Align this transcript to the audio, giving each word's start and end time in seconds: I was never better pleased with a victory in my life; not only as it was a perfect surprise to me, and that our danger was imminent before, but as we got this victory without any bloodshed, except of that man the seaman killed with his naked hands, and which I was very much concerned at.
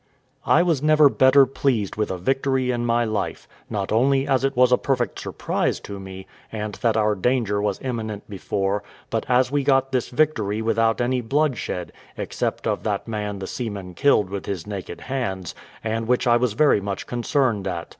I 0.47 0.63
was 0.63 0.81
never 0.81 1.09
better 1.09 1.45
pleased 1.45 1.95
with 1.95 2.09
a 2.09 2.17
victory 2.17 2.71
in 2.71 2.87
my 2.87 3.05
life; 3.05 3.47
not 3.69 3.91
only 3.91 4.27
as 4.27 4.43
it 4.43 4.55
was 4.57 4.71
a 4.71 4.77
perfect 4.79 5.19
surprise 5.19 5.79
to 5.81 5.99
me, 5.99 6.25
and 6.51 6.73
that 6.81 6.97
our 6.97 7.13
danger 7.13 7.61
was 7.61 7.79
imminent 7.83 8.27
before, 8.27 8.81
but 9.11 9.27
as 9.29 9.51
we 9.51 9.63
got 9.63 9.91
this 9.91 10.09
victory 10.09 10.59
without 10.59 11.01
any 11.01 11.21
bloodshed, 11.21 11.91
except 12.17 12.65
of 12.65 12.81
that 12.81 13.07
man 13.07 13.37
the 13.37 13.45
seaman 13.45 13.93
killed 13.93 14.31
with 14.31 14.47
his 14.47 14.65
naked 14.65 15.01
hands, 15.01 15.53
and 15.83 16.07
which 16.07 16.25
I 16.25 16.35
was 16.35 16.53
very 16.53 16.81
much 16.81 17.05
concerned 17.05 17.67
at. 17.67 17.87